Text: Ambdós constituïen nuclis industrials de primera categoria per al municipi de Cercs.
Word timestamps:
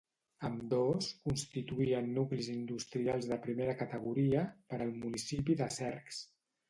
Ambdós 0.47 1.09
constituïen 1.25 2.07
nuclis 2.15 2.49
industrials 2.53 3.29
de 3.33 3.39
primera 3.47 3.77
categoria 3.83 4.47
per 4.73 4.81
al 4.87 4.95
municipi 5.05 5.59
de 5.61 5.69
Cercs. 5.81 6.25